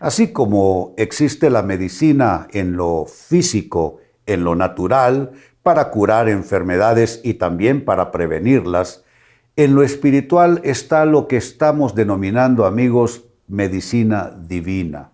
[0.00, 5.32] Así como existe la medicina en lo físico, en lo natural,
[5.62, 9.04] para curar enfermedades y también para prevenirlas,
[9.56, 15.10] en lo espiritual está lo que estamos denominando, amigos, medicina divina.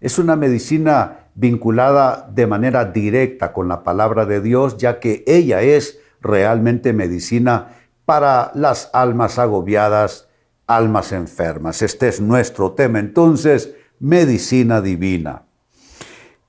[0.00, 5.62] Es una medicina vinculada de manera directa con la palabra de Dios, ya que ella
[5.62, 10.28] es realmente medicina para las almas agobiadas,
[10.66, 11.82] almas enfermas.
[11.82, 13.00] Este es nuestro tema.
[13.00, 15.42] Entonces, medicina divina.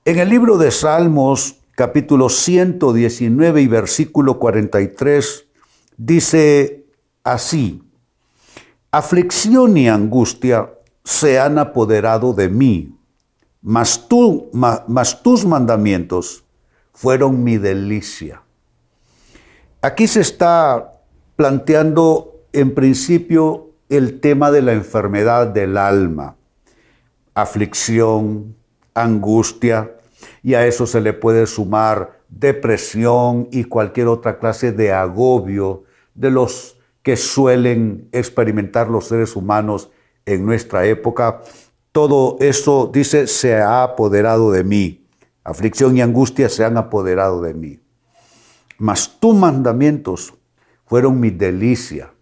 [0.04, 5.46] En el libro de Salmos, capítulo 119 y versículo 43,
[5.96, 6.86] dice
[7.24, 7.82] así,
[8.90, 10.70] aflicción y angustia
[11.04, 12.96] se han apoderado de mí,
[13.62, 16.44] mas, tú, mas tus mandamientos
[16.92, 18.42] fueron mi delicia.
[19.82, 20.92] Aquí se está
[21.36, 26.36] planteando en principio el tema de la enfermedad del alma
[27.40, 28.56] aflicción,
[28.94, 29.96] angustia,
[30.42, 36.30] y a eso se le puede sumar depresión y cualquier otra clase de agobio de
[36.30, 39.90] los que suelen experimentar los seres humanos
[40.26, 41.42] en nuestra época.
[41.92, 45.06] Todo eso, dice, se ha apoderado de mí.
[45.42, 47.80] Aflicción y angustia se han apoderado de mí.
[48.78, 50.34] Mas tus mandamientos
[50.86, 52.12] fueron mi delicia.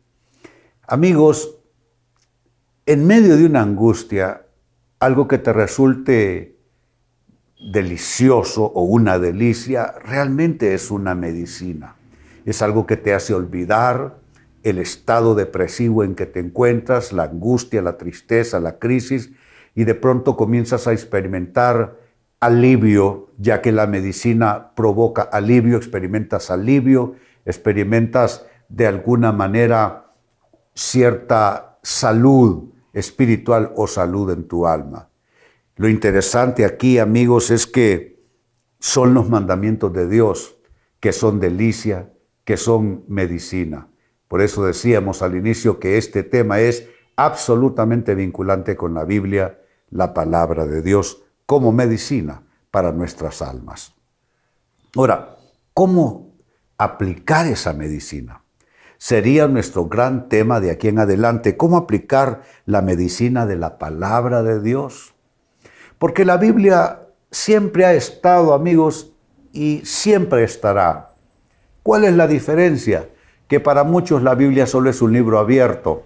[0.86, 1.56] Amigos,
[2.86, 4.46] en medio de una angustia,
[5.00, 6.56] algo que te resulte
[7.60, 11.96] delicioso o una delicia, realmente es una medicina.
[12.44, 14.18] Es algo que te hace olvidar
[14.62, 19.32] el estado depresivo en que te encuentras, la angustia, la tristeza, la crisis,
[19.74, 21.96] y de pronto comienzas a experimentar
[22.40, 30.12] alivio, ya que la medicina provoca alivio, experimentas alivio, experimentas de alguna manera
[30.74, 35.08] cierta salud, espiritual o salud en tu alma.
[35.76, 38.22] Lo interesante aquí, amigos, es que
[38.80, 40.58] son los mandamientos de Dios
[41.00, 42.12] que son delicia,
[42.44, 43.88] que son medicina.
[44.26, 49.60] Por eso decíamos al inicio que este tema es absolutamente vinculante con la Biblia,
[49.90, 53.94] la palabra de Dios, como medicina para nuestras almas.
[54.94, 55.36] Ahora,
[55.72, 56.34] ¿cómo
[56.76, 58.42] aplicar esa medicina?
[58.98, 64.42] Sería nuestro gran tema de aquí en adelante, cómo aplicar la medicina de la palabra
[64.42, 65.14] de Dios.
[65.98, 67.00] Porque la Biblia
[67.30, 69.12] siempre ha estado, amigos,
[69.52, 71.10] y siempre estará.
[71.82, 73.08] ¿Cuál es la diferencia?
[73.46, 76.02] Que para muchos la Biblia solo es un libro abierto,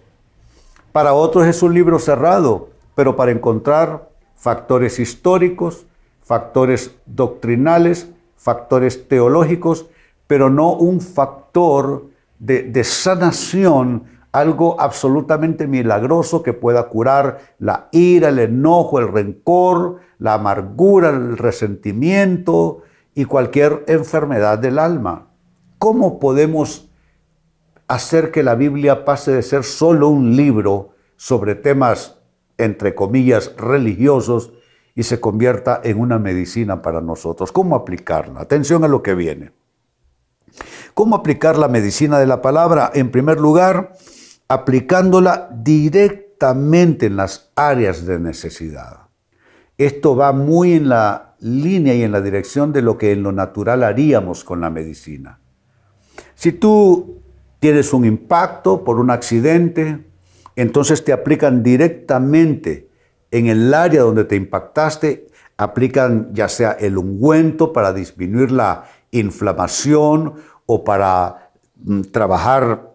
[0.92, 5.86] para otros es un libro cerrado, pero para encontrar factores históricos,
[6.22, 9.86] factores doctrinales, factores teológicos,
[10.26, 12.11] pero no un factor
[12.42, 20.34] de, sanación, algo absolutamente milagroso que pueda curar la ira, el enojo, el rencor, la
[20.34, 22.82] amargura, el resentimiento
[23.14, 25.28] y cualquier enfermedad del alma.
[25.78, 26.90] ¿Cómo podemos
[27.86, 32.18] hacer que la Biblia pase de ser solo un libro sobre temas,
[32.58, 34.52] entre comillas, religiosos
[34.96, 37.52] y se convierta en una medicina para nosotros?
[37.52, 38.40] ¿Cómo aplicarla?
[38.40, 39.52] Atención a lo que viene.
[40.94, 42.90] ¿Cómo aplicar la medicina de la palabra?
[42.94, 43.94] En primer lugar,
[44.48, 49.08] aplicándola directamente en las áreas de necesidad.
[49.78, 53.32] Esto va muy en la línea y en la dirección de lo que en lo
[53.32, 55.40] natural haríamos con la medicina.
[56.34, 57.22] Si tú
[57.58, 60.04] tienes un impacto por un accidente,
[60.56, 62.90] entonces te aplican directamente
[63.30, 65.26] en el área donde te impactaste,
[65.56, 70.34] aplican ya sea el ungüento para disminuir la inflamación
[70.66, 72.92] o para mm, trabajar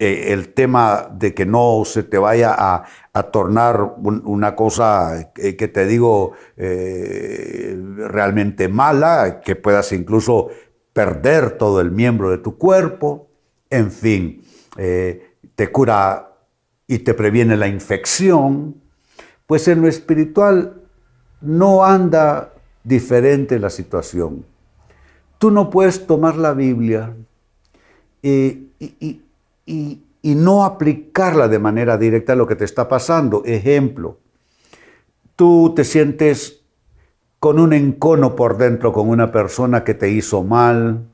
[0.00, 2.84] eh, el tema de que no se te vaya a,
[3.32, 7.76] tornar una cosa que, te digo eh,
[8.06, 10.50] realmente mala, que puedas incluso
[10.92, 13.28] perder todo el miembro de tu cuerpo,
[13.70, 14.44] en fin,
[14.76, 16.32] eh, te cura
[16.86, 18.80] y te previene la infección,
[19.48, 20.80] pues en lo espiritual
[21.40, 22.54] no anda
[22.84, 24.44] diferente la situación.
[25.38, 27.14] Tú no puedes tomar la Biblia
[28.22, 29.22] eh, y,
[30.22, 33.42] no aplicarla de manera directa a lo que te está pasando.
[33.46, 34.18] Ejemplo,
[35.36, 36.60] tú te sientes
[37.38, 41.06] con un encono por dentro con una persona que te hizo mal,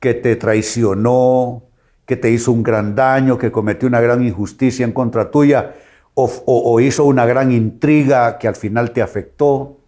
[0.00, 1.62] que te traicionó,
[2.06, 5.74] que te hizo un gran daño, que cometió una gran injusticia en contra tuya
[6.14, 9.78] o, hizo una gran intriga que al final te afectó.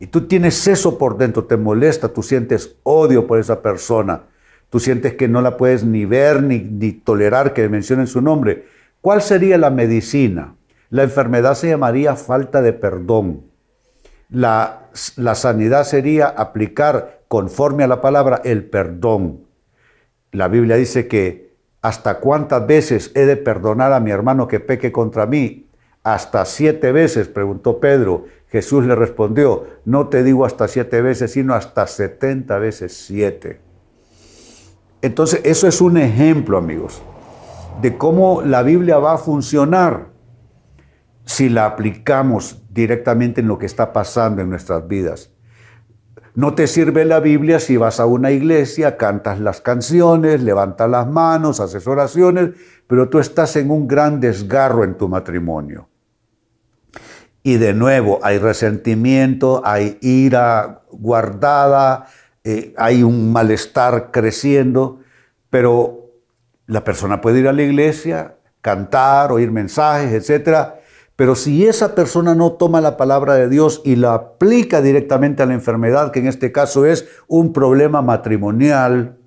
[0.00, 4.22] Y tú tienes eso por dentro, te molesta, tú sientes odio por esa persona,
[4.70, 8.64] tú sientes que no la puedes ni ver ni, ni tolerar que mencionen su nombre.
[9.02, 10.56] ¿Cuál sería la medicina?
[10.88, 13.42] La enfermedad se llamaría falta de perdón.
[14.30, 19.44] La, la sanidad sería aplicar conforme a la palabra el perdón.
[20.32, 21.50] La Biblia dice que
[21.82, 25.66] hasta cuántas veces he de perdonar a mi hermano que peque contra mí.
[26.02, 28.24] Hasta siete veces, preguntó Pedro.
[28.50, 33.60] Jesús le respondió, no te digo hasta siete veces, sino hasta setenta veces siete.
[35.02, 37.00] Entonces, eso es un ejemplo, amigos,
[37.80, 40.08] de cómo la Biblia va a funcionar
[41.24, 45.30] si la aplicamos directamente en lo que está pasando en nuestras vidas.
[46.34, 51.06] No te sirve la Biblia si vas a una iglesia, cantas las canciones, levantas las
[51.06, 52.50] manos, haces oraciones,
[52.86, 55.89] pero tú estás en un gran desgarro en tu matrimonio.
[57.42, 62.06] Y de nuevo, hay resentimiento, hay ira guardada,
[62.44, 65.00] eh, hay un malestar creciendo,
[65.48, 66.10] pero
[66.66, 70.80] la persona puede ir a la iglesia, cantar, oír mensajes, etcétera,
[71.20, 75.46] pero si esa persona no toma la palabra de Dios y la aplica directamente a
[75.46, 79.18] la enfermedad, que en este caso es un problema matrimonial,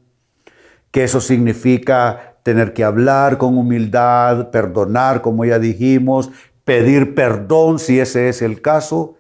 [0.90, 6.32] que eso significa tener que hablar con humildad, perdonar, como ya dijimos,
[6.66, 9.18] pedir perdón si ese es el caso.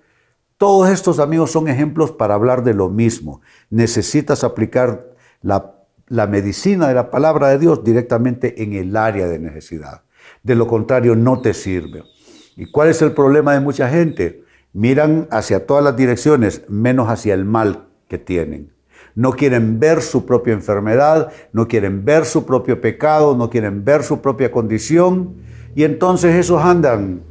[0.57, 3.41] Todos estos amigos son ejemplos para hablar de lo mismo.
[3.69, 5.09] Necesitas aplicar
[5.41, 5.75] la,
[6.27, 10.03] medicina de la palabra de Dios directamente en el área de necesidad.
[10.41, 12.03] De lo contrario, no te sirve.
[12.55, 14.43] ¿Y cuál es el problema de mucha gente?
[14.73, 18.71] Miran hacia todas las direcciones, menos hacia el mal que tienen.
[19.15, 24.03] No quieren ver su propia enfermedad, no quieren ver su propio pecado, no quieren ver
[24.03, 25.35] su propia condición.
[25.75, 27.21] Y entonces esos andan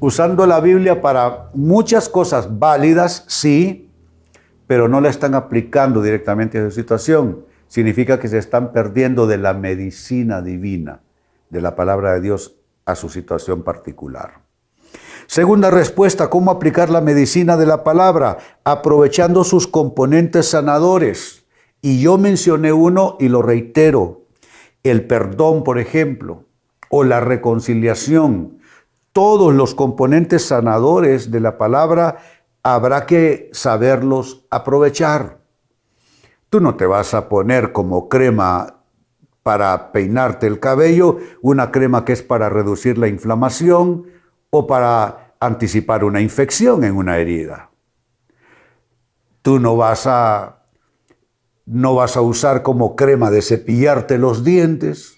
[0.00, 3.90] usando la Biblia para muchas cosas válidas, sí,
[4.66, 7.44] pero no la están aplicando directamente a su situación.
[7.68, 11.00] Significa que se están perdiendo de la medicina divina,
[11.50, 14.46] de la palabra de Dios a su situación particular.
[15.26, 18.38] Segunda respuesta, ¿cómo aplicar la medicina de la palabra?
[18.62, 21.46] Aprovechando sus componentes sanadores.
[21.82, 24.26] Y yo mencioné uno y lo reitero,
[24.84, 26.44] el perdón, por ejemplo,
[26.90, 28.55] o la reconciliación.
[29.16, 32.18] Todos los componentes sanadores de la palabra
[32.62, 35.38] habrá que saberlos aprovechar.
[36.50, 38.82] Tú no te vas a poner como crema
[39.42, 44.04] para peinarte el cabello, una crema que es para reducir la inflamación
[44.50, 47.70] o para anticipar una infección en una herida.
[49.40, 50.66] Tú no vas a
[51.64, 55.15] no vas a usar como crema de cepillarte los dientes,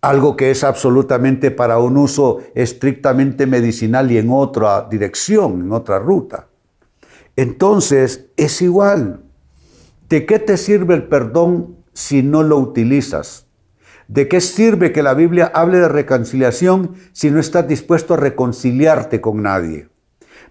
[0.00, 5.98] algo que es absolutamente para un uso estrictamente medicinal y en otra dirección, en otra
[5.98, 6.48] ruta.
[7.36, 9.22] Entonces, es igual.
[10.08, 13.46] ¿De qué te sirve el perdón si no lo utilizas?
[14.06, 19.20] ¿De qué sirve que la Biblia hable de reconciliación si no estás dispuesto a reconciliarte
[19.20, 19.88] con nadie?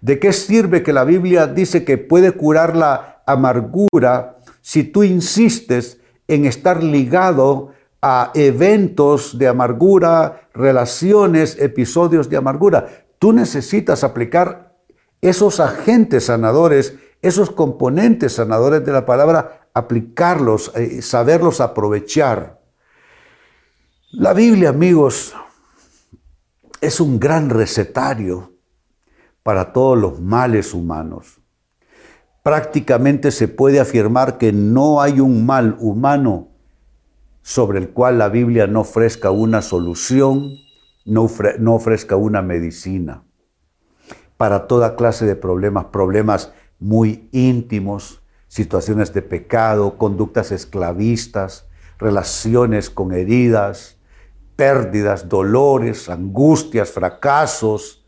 [0.02, 6.00] ¿De qué sirve que la Biblia dice que puede curar la amargura si tú insistes
[6.28, 7.72] en estar ligado
[8.10, 12.88] a eventos de amargura, relaciones, episodios de amargura?
[13.20, 14.78] Tú necesitas aplicar
[15.20, 22.62] esos agentes sanadores, esos componentes sanadores de la palabra aplicarlos, eh, saberlos aprovechar.
[24.12, 25.36] La Biblia, amigos,
[26.80, 28.54] es un gran recetario
[29.44, 31.42] para todos los males humanos.
[32.42, 36.57] Prácticamente se puede afirmar que no hay un mal humano
[37.48, 40.58] sobre el cual la Biblia no ofrezca una solución,
[41.06, 41.24] no,
[41.74, 43.24] ofrezca una medicina
[44.36, 53.14] para toda clase de problemas, problemas muy íntimos, situaciones de pecado, conductas esclavistas, relaciones con
[53.14, 53.96] heridas,
[54.58, 58.04] pérdidas, dolores, angustias, fracasos.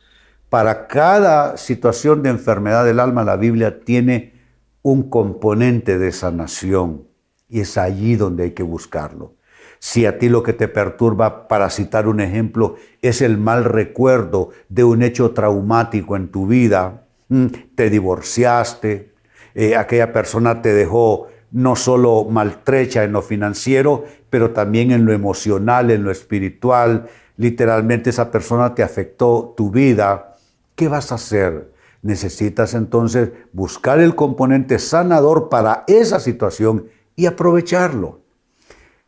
[0.50, 4.34] Para cada situación de enfermedad del alma, la Biblia tiene
[4.82, 7.09] un componente de sanación
[7.50, 9.34] y es allí donde hay que buscarlo.
[9.80, 14.50] Si a ti lo que te perturba, para citar un ejemplo, es el mal recuerdo
[14.68, 19.14] de un hecho traumático en tu vida, mm, te divorciaste,
[19.56, 25.14] eh, aquella persona te dejó no solo maltrecha en lo financiero, pero también en lo
[25.14, 27.08] emocional, en lo espiritual.
[27.38, 30.36] Literalmente esa persona te afectó tu vida.
[30.76, 31.72] ¿Qué vas a hacer?
[32.02, 36.86] Necesitas entonces buscar el componente sanador para esa situación
[37.20, 38.22] y aprovecharlo.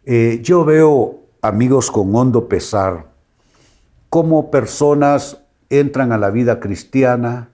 [0.04, 3.12] Eh, yo veo amigos con hondo pesar
[4.10, 7.52] cómo personas entran a la vida cristiana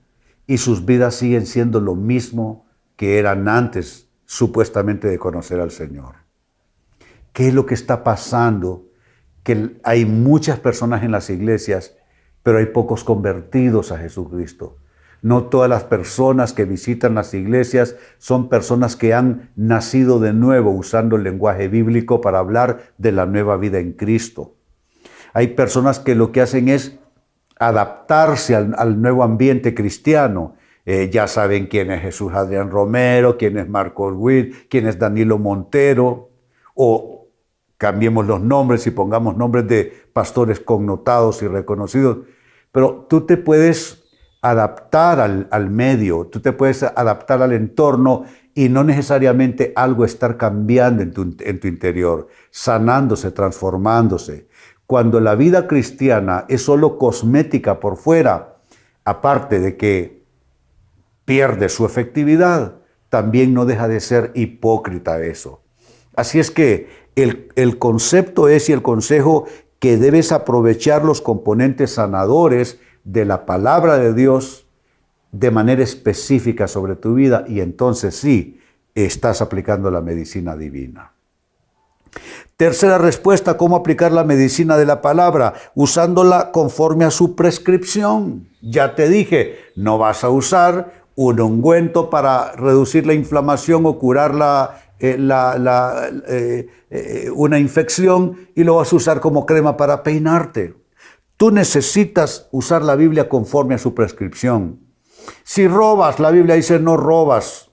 [0.48, 6.16] y sus vidas siguen siendo lo mismo que eran antes supuestamente de conocer al Señor.
[7.34, 8.88] ¿Qué es lo que está pasando?
[9.44, 11.96] Que hay muchas personas en las iglesias,
[12.42, 14.78] pero hay pocos convertidos a Jesucristo.
[15.22, 20.72] No todas las personas que visitan las iglesias son personas que han nacido de nuevo
[20.72, 24.56] usando el lenguaje bíblico para hablar de la nueva vida en Cristo.
[25.34, 26.98] Hay personas que lo que hacen es
[27.60, 30.56] adaptarse al, nuevo ambiente cristiano.
[30.86, 35.38] Eh, ya saben quién es Jesús Adrián Romero, quién es Marco Witt, quién es Danilo
[35.38, 36.30] Montero,
[36.76, 37.28] o
[37.78, 42.20] cambiemos los nombres y pongamos nombres de pastores connotados y reconocidos.
[42.72, 44.07] Pero tú te puedes
[44.42, 51.04] adaptar al, medio, tú te puedes adaptar al entorno y no necesariamente algo estar cambiando
[51.04, 54.48] en tu, en tu interior, sanándose, transformándose.
[54.86, 58.58] Cuando la vida cristiana es solo cosmética por fuera,
[59.04, 60.24] aparte de que
[61.26, 62.76] pierde su efectividad,
[63.10, 65.62] también no deja de ser hipócrita eso.
[66.16, 69.46] Así es que el, el concepto es y el consejo
[69.80, 74.68] que debes aprovechar los componentes sanadores de la palabra de Dios
[75.32, 78.60] de manera específica sobre tu vida y entonces sí
[78.96, 81.14] estás aplicando la medicina divina.
[82.58, 85.54] Tercera respuesta, ¿cómo aplicar la medicina de la palabra?
[85.74, 88.50] Usándola conforme a su prescripción.
[88.62, 94.36] Ya te dije, no vas a usar un ungüento para reducir la inflamación o curar
[94.36, 95.18] la, eh,
[96.28, 100.87] eh, eh, una infección y lo vas a usar como crema para peinarte.
[101.38, 104.80] Tú necesitas usar la Biblia conforme a su prescripción.
[105.44, 107.70] Si robas, la Biblia dice no robas.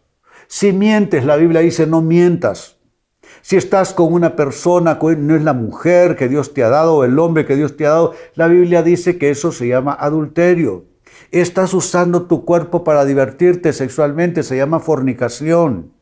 [0.48, 2.76] Si mientes, la Biblia dice no mientas.
[3.40, 7.04] Si estás con una persona, no es la mujer que Dios te ha dado o
[7.04, 10.84] el hombre que Dios te ha dado, la Biblia dice que eso se llama adulterio.
[11.30, 15.92] Estás usando tu cuerpo para divertirte sexualmente, se llama fornicación.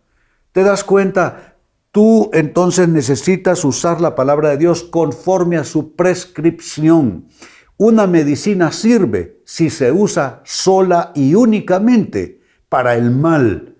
[0.53, 1.57] ¿Te das cuenta?
[1.91, 7.29] Tú entonces necesitas usar la palabra de Dios conforme a su prescripción.
[7.77, 13.77] Una medicina sirve si se usa sola y únicamente para el mal,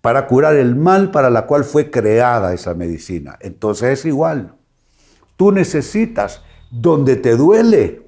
[0.00, 3.36] para curar el mal para la cual fue creada esa medicina.
[3.40, 4.54] Entonces es igual.
[5.36, 8.02] Tú necesitas donde te duele,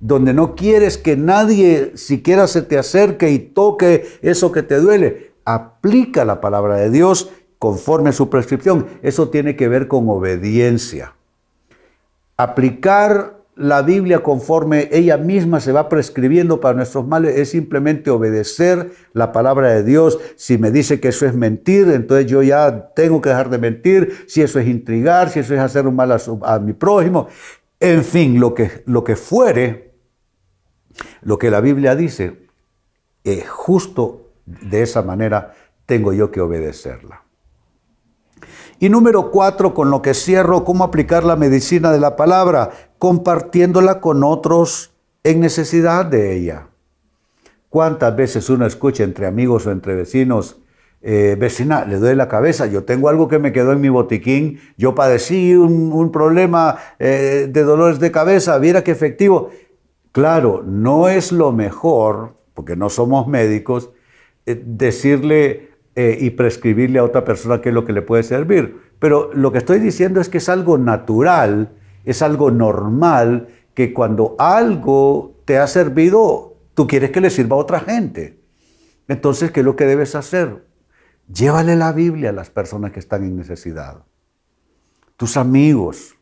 [0.00, 5.32] donde no quieres que nadie siquiera se te acerque y toque eso que te duele,
[5.44, 8.86] aplica la palabra de Dios conforme a su prescripción.
[9.02, 11.14] Eso tiene que ver con obediencia.
[12.36, 18.92] Aplicar la Biblia conforme ella misma se va prescribiendo para nuestros males es simplemente obedecer
[19.12, 20.18] la palabra de Dios.
[20.36, 24.24] Si me dice que eso es mentir, entonces yo ya tengo que dejar de mentir.
[24.28, 27.26] Si eso es intrigar, si eso es hacer un mal a, mi prójimo.
[27.80, 29.92] En fin, lo que, lo que fuere,
[31.22, 32.46] lo que la Biblia dice,
[33.24, 35.52] es justo de esa manera
[35.84, 37.27] tengo yo que obedecerla.
[38.80, 44.00] Y número cuatro, con lo que cierro, cómo aplicar la medicina de la palabra, compartiéndola
[44.00, 44.92] con otros
[45.24, 46.68] en necesidad de ella.
[47.68, 50.60] ¿Cuántas veces uno escucha entre amigos o entre vecinos,
[51.00, 54.60] eh, vecina, le duele la cabeza, yo tengo algo que me quedó en mi botiquín,
[54.76, 59.50] yo padecí un, problema eh, de dolores de cabeza, viera qué efectivo.
[60.12, 63.90] Claro, no es lo mejor, porque no somos médicos,
[64.46, 68.80] eh, decirle eh, y prescribirle a otra persona qué es lo que le puede servir.
[69.00, 71.72] Pero lo que estoy diciendo es que es algo natural,
[72.04, 77.58] es algo normal, que cuando algo te ha servido, tú quieres que le sirva a
[77.58, 78.38] otra gente.
[79.08, 80.64] Entonces, ¿qué es lo que debes hacer?
[81.34, 84.04] Llévale la Biblia a las personas que están en necesidad.
[85.16, 86.14] Tus amigos,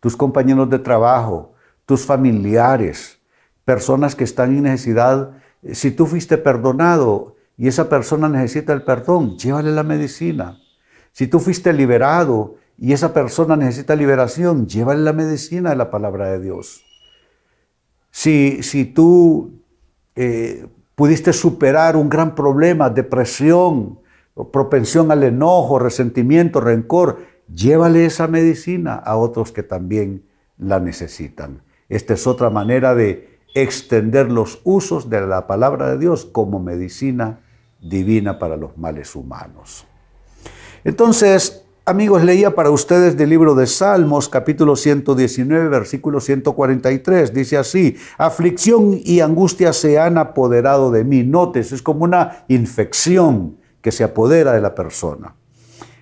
[0.00, 1.54] tus compañeros de trabajo,
[1.86, 3.22] tus familiares,
[3.64, 5.30] personas que están en necesidad.
[5.72, 10.58] Si tú fuiste perdonado, y esa persona necesita el perdón, llévale la medicina.
[11.12, 16.30] Si tú fuiste liberado y esa persona necesita liberación, llévale la medicina de la palabra
[16.30, 16.84] de Dios.
[18.10, 19.60] Si, si tú
[20.16, 24.00] eh, pudiste superar un gran problema, depresión,
[24.52, 27.18] propensión al enojo, resentimiento, rencor,
[27.52, 30.24] llévale esa medicina a otros que también
[30.58, 31.62] la necesitan.
[31.88, 37.40] Esta es otra manera de extender los usos de la palabra de Dios como medicina
[37.80, 39.86] divina para los males humanos.
[40.84, 47.34] Entonces, Amigos, leía para ustedes del libro de Salmos, capítulo 119, versículo 143.
[47.34, 51.24] Dice así, aflicción y angustia se han apoderado de mí.
[51.24, 55.34] Notes, es como una infección que se apodera de la persona.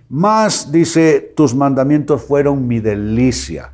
[0.09, 3.73] Más, dice, tus mandamientos fueron mi delicia.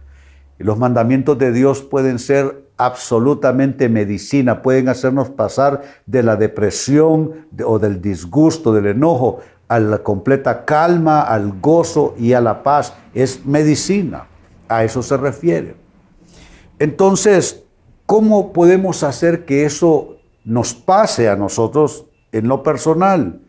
[0.59, 7.49] Y los mandamientos de Dios pueden ser absolutamente medicina, pueden hacernos pasar de la depresión
[7.65, 12.95] o del disgusto, del enojo, a la completa calma, al gozo y a la paz.
[13.13, 14.27] Es medicina,
[14.69, 15.75] a eso se refiere.
[16.79, 17.65] Entonces,
[18.07, 23.41] ¿cómo podemos hacer que eso nos pase a nosotros en lo personal?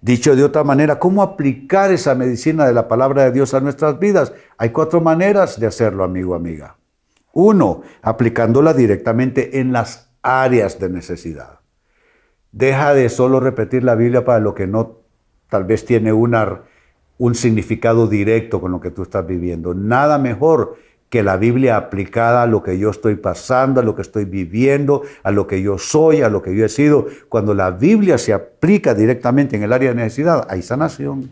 [0.00, 3.98] Dicho de otra manera, ¿cómo aplicar esa medicina de la palabra de Dios a nuestras
[3.98, 4.32] vidas?
[4.56, 6.77] Hay cuatro maneras de hacerlo, amigo, amiga.
[7.32, 11.60] Uno, aplicándola directamente en las áreas de necesidad.
[12.52, 14.98] Deja de solo repetir la Biblia para lo que no
[15.48, 19.74] tal vez tiene un significado directo con lo que tú estás viviendo.
[19.74, 20.76] Nada mejor
[21.08, 25.02] que la Biblia aplicada a lo que yo estoy pasando, a lo que estoy viviendo,
[25.22, 27.06] a lo que yo soy, a lo que yo he sido.
[27.28, 31.30] Cuando la Biblia se aplica directamente en el área de necesidad, hay sanación.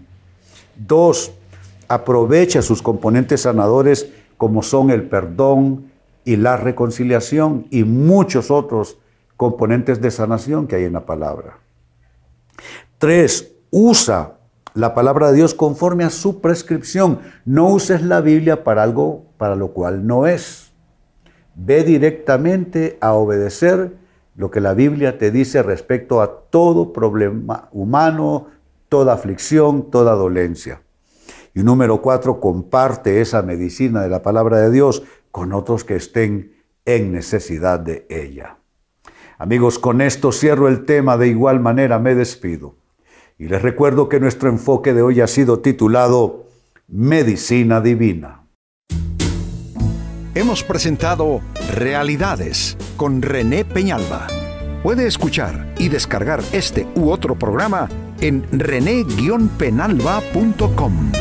[0.76, 1.32] Dos,
[1.88, 5.90] aprovecha sus componentes sanadores como son el perdón
[6.24, 8.98] y la reconciliación y muchos otros
[9.36, 11.58] componentes de sanación que hay en la palabra.
[12.98, 14.38] Tres, usa
[14.74, 17.20] la palabra de Dios conforme a su prescripción.
[17.44, 20.72] No uses la Biblia para algo para lo cual no es.
[21.54, 23.96] Ve directamente a obedecer
[24.36, 28.48] lo que la Biblia te dice respecto a todo problema humano,
[28.88, 30.82] toda aflicción, toda dolencia.
[31.56, 36.52] Y número cuatro, comparte esa medicina de la palabra de Dios con otros que estén
[36.84, 38.58] en necesidad de ella.
[39.38, 42.76] Amigos, con esto cierro el tema, de igual manera me despido.
[43.38, 46.44] Y les recuerdo que nuestro enfoque de hoy ha sido titulado
[46.88, 48.42] Medicina Divina.
[50.34, 51.40] Hemos presentado
[51.72, 54.26] Realidades con René Peñalba.
[54.82, 57.88] Puede escuchar y descargar este u otro programa
[58.20, 61.12] en rene-penalba.com.